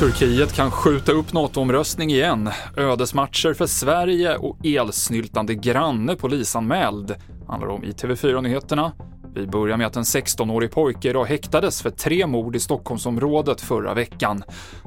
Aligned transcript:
Turkiet 0.00 0.52
kan 0.52 0.70
skjuta 0.70 1.12
upp 1.12 1.32
NATO-omröstning 1.32 2.10
igen. 2.10 2.50
Ödesmatcher 2.76 3.54
för 3.54 3.66
Sverige 3.66 4.36
och 4.36 4.66
elsnyltande 4.66 5.54
granne 5.54 6.16
polisanmäld 6.16 7.14
handlar 7.48 7.68
om 7.68 7.84
i 7.84 7.90
TV4-nyheterna. 7.90 8.92
Vi 9.34 9.46
börjar 9.46 9.76
med 9.76 9.86
att 9.86 9.96
en 9.96 10.02
16-årig 10.02 10.70
pojke 10.70 11.10
idag 11.10 11.24
häktades 11.24 11.82
för 11.82 11.90
tre 11.90 12.26
mord 12.26 12.56
i 12.56 12.60
Stockholmsområdet 12.60 13.60
förra 13.60 13.94
veckan. 13.94 14.42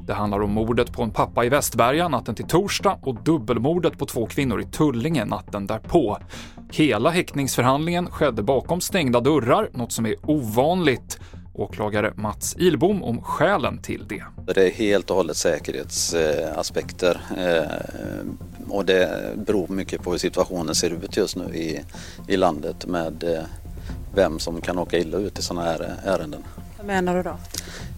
Det 0.06 0.14
handlar 0.14 0.42
om 0.42 0.50
mordet 0.50 0.92
på 0.92 1.02
en 1.02 1.10
pappa 1.10 1.44
i 1.44 1.48
Västberga 1.48 2.08
natten 2.08 2.34
till 2.34 2.46
torsdag 2.46 2.98
och 3.02 3.22
dubbelmordet 3.24 3.98
på 3.98 4.06
två 4.06 4.26
kvinnor 4.26 4.60
i 4.60 4.64
Tullinge 4.64 5.24
natten 5.24 5.66
därpå. 5.66 6.18
Hela 6.70 7.10
häktningsförhandlingen 7.10 8.10
skedde 8.10 8.42
bakom 8.42 8.80
stängda 8.80 9.20
dörrar, 9.20 9.68
något 9.72 9.92
som 9.92 10.06
är 10.06 10.14
ovanligt. 10.22 11.20
Åklagare 11.56 12.12
Mats 12.16 12.56
Ilbom 12.58 13.02
om 13.02 13.22
skälen 13.22 13.78
till 13.78 14.04
det. 14.08 14.24
Det 14.54 14.66
är 14.66 14.70
helt 14.70 15.10
och 15.10 15.16
hållet 15.16 15.36
säkerhetsaspekter 15.36 17.20
eh, 17.38 17.62
och 18.68 18.84
det 18.84 19.32
beror 19.36 19.68
mycket 19.68 20.02
på 20.02 20.10
hur 20.10 20.18
situationen 20.18 20.74
ser 20.74 20.90
ut 20.90 21.16
just 21.16 21.36
nu 21.36 21.44
i, 21.44 21.80
i 22.28 22.36
landet 22.36 22.86
med 22.86 23.24
eh, 23.24 23.42
vem 24.14 24.38
som 24.38 24.60
kan 24.60 24.78
åka 24.78 24.98
illa 24.98 25.18
ut 25.18 25.38
i 25.38 25.42
sådana 25.42 25.66
här 25.66 25.94
ärenden. 26.04 26.42
Vad 26.76 26.86
menar 26.86 27.16
du 27.16 27.22
då? 27.22 27.36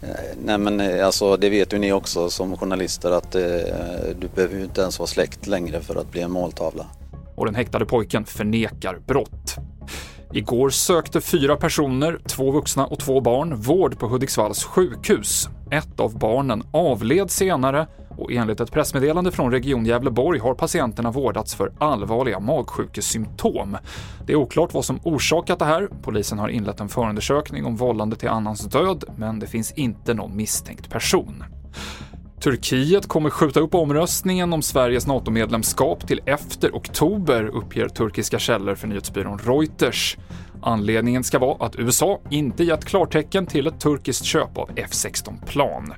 Eh, 0.02 0.36
nej 0.44 0.58
men 0.58 1.04
alltså 1.04 1.36
det 1.36 1.50
vet 1.50 1.72
ju 1.72 1.78
ni 1.78 1.92
också 1.92 2.30
som 2.30 2.56
journalister 2.56 3.10
att 3.10 3.32
du 4.18 4.28
behöver 4.34 4.56
ju 4.56 4.64
inte 4.64 4.80
ens 4.80 4.98
vara 4.98 5.06
släkt 5.06 5.46
längre 5.46 5.80
för 5.80 5.96
att 5.96 6.10
bli 6.10 6.20
en 6.20 6.30
måltavla. 6.30 6.86
Och 7.34 7.46
den 7.46 7.54
häktade 7.54 7.86
pojken 7.86 8.24
förnekar 8.24 8.98
brott. 9.06 9.45
Igår 10.36 10.70
sökte 10.70 11.20
fyra 11.20 11.56
personer, 11.56 12.18
två 12.26 12.50
vuxna 12.50 12.86
och 12.86 12.98
två 12.98 13.20
barn, 13.20 13.56
vård 13.56 13.98
på 13.98 14.08
Hudiksvalls 14.08 14.64
sjukhus. 14.64 15.48
Ett 15.70 16.00
av 16.00 16.18
barnen 16.18 16.62
avled 16.70 17.30
senare 17.30 17.86
och 18.18 18.32
enligt 18.32 18.60
ett 18.60 18.72
pressmeddelande 18.72 19.30
från 19.30 19.50
Region 19.50 19.86
Gävleborg 19.86 20.38
har 20.38 20.54
patienterna 20.54 21.10
vårdats 21.10 21.54
för 21.54 21.72
allvarliga 21.78 22.40
magsjukesymptom. 22.40 23.76
Det 24.26 24.32
är 24.32 24.36
oklart 24.36 24.74
vad 24.74 24.84
som 24.84 25.00
orsakat 25.04 25.58
det 25.58 25.64
här. 25.64 25.88
Polisen 26.02 26.38
har 26.38 26.48
inlett 26.48 26.80
en 26.80 26.88
förundersökning 26.88 27.64
om 27.64 27.76
vållande 27.76 28.16
till 28.16 28.28
annans 28.28 28.64
död, 28.64 29.04
men 29.16 29.38
det 29.38 29.46
finns 29.46 29.72
inte 29.72 30.14
någon 30.14 30.36
misstänkt 30.36 30.90
person. 30.90 31.44
Turkiet 32.40 33.08
kommer 33.08 33.30
skjuta 33.30 33.60
upp 33.60 33.74
omröstningen 33.74 34.52
om 34.52 34.62
Sveriges 34.62 35.06
NATO-medlemskap 35.06 36.06
till 36.06 36.20
efter 36.26 36.70
oktober, 36.74 37.44
uppger 37.44 37.88
turkiska 37.88 38.38
källor 38.38 38.74
för 38.74 38.88
nyhetsbyrån 38.88 39.38
Reuters. 39.38 40.16
Anledningen 40.62 41.24
ska 41.24 41.38
vara 41.38 41.66
att 41.66 41.76
USA 41.76 42.20
inte 42.30 42.64
gett 42.64 42.84
klartecken 42.84 43.46
till 43.46 43.66
ett 43.66 43.80
turkiskt 43.80 44.24
köp 44.24 44.58
av 44.58 44.70
F16-plan. 44.70 45.92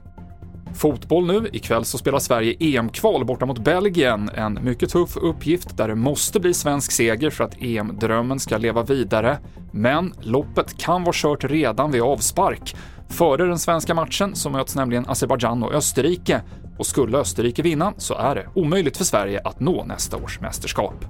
Fotboll 0.75 1.27
nu. 1.27 1.49
Ikväll 1.53 1.85
så 1.85 1.99
spelar 1.99 2.19
Sverige 2.19 2.57
EM-kval 2.61 3.25
borta 3.25 3.47
mot 3.47 3.59
Belgien. 3.59 4.31
En 4.35 4.59
mycket 4.63 4.91
tuff 4.91 5.17
uppgift 5.17 5.77
där 5.77 5.89
det 5.89 5.95
måste 5.95 6.41
bli 6.41 6.55
svensk 6.55 6.93
seger 6.93 7.31
för 7.31 7.45
att 7.45 7.63
EM-drömmen 7.63 8.39
ska 8.41 8.59
leva 8.59 8.83
vidare. 8.83 9.39
Men 9.73 10.15
loppet 10.21 10.79
kan 10.79 11.05
vara 11.05 11.15
kört 11.15 11.45
redan 11.45 11.91
vid 11.91 12.03
avspark. 12.03 12.77
Före 13.09 13.47
den 13.47 13.59
svenska 13.59 13.95
matchen 13.95 14.35
så 14.37 14.51
möts 14.51 14.75
nämligen 14.75 15.05
Azerbajdzjan 15.09 15.63
och 15.63 15.75
Österrike 15.75 16.43
och 16.79 16.87
skulle 16.87 17.19
Österrike 17.19 17.63
vinna 17.63 17.93
så 17.97 18.15
är 18.15 18.35
det 18.35 18.47
omöjligt 18.55 18.97
för 18.97 19.05
Sverige 19.05 19.41
att 19.45 19.61
nå 19.61 19.85
nästa 19.85 20.17
års 20.17 20.41
mästerskap. 20.41 21.05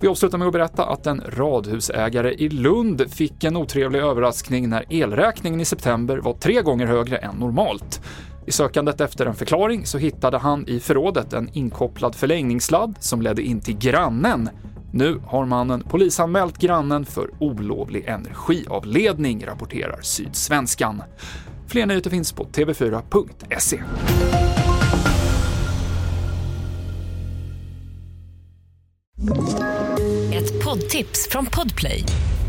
Vi 0.00 0.08
avslutar 0.08 0.38
med 0.38 0.46
att 0.46 0.52
berätta 0.52 0.86
att 0.86 1.06
en 1.06 1.22
radhusägare 1.28 2.34
i 2.34 2.48
Lund 2.48 3.10
fick 3.10 3.44
en 3.44 3.56
otrevlig 3.56 4.00
överraskning 4.00 4.68
när 4.68 4.84
elräkningen 4.88 5.60
i 5.60 5.64
september 5.64 6.18
var 6.18 6.32
tre 6.32 6.62
gånger 6.62 6.86
högre 6.86 7.16
än 7.16 7.34
normalt. 7.34 8.00
I 8.46 8.52
sökandet 8.52 9.00
efter 9.00 9.26
en 9.26 9.34
förklaring 9.34 9.86
så 9.86 9.98
hittade 9.98 10.38
han 10.38 10.68
i 10.68 10.80
förrådet 10.80 11.32
en 11.32 11.48
inkopplad 11.52 12.14
förlängningssladd 12.14 12.94
som 13.00 13.22
ledde 13.22 13.42
in 13.42 13.60
till 13.60 13.78
grannen 13.78 14.50
nu 14.96 15.20
har 15.26 15.46
mannen 15.46 15.80
polisanmält 15.80 16.58
grannen 16.58 17.04
för 17.04 17.30
olovlig 17.38 18.04
energiavledning, 18.04 19.46
rapporterar 19.46 20.00
Sydsvenskan. 20.02 21.02
Fler 21.66 21.86
nyheter 21.86 22.10
finns 22.10 22.32
på 22.32 22.44
tv4.se. 22.44 23.82
Ett 30.34 30.64
poddtips 30.64 31.28
från 31.30 31.46
Podplay. 31.46 32.04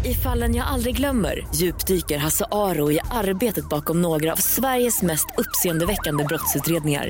I 0.06 0.14
fallen 0.14 0.56
jag 0.56 0.68
aldrig 0.68 0.98
glömmer 0.98 1.48
djupdyker 1.56 2.18
Hasse 2.18 2.46
Aro 2.52 2.92
i 2.92 3.00
arbetet 3.12 3.70
bakom 3.70 4.02
några 4.02 4.32
av 4.32 4.36
Sveriges 4.36 5.02
mest 5.02 5.26
uppseendeväckande 5.38 6.24
brottsutredningar 6.24 7.10